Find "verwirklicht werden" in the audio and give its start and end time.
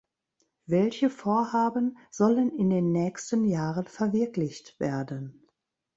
3.85-5.47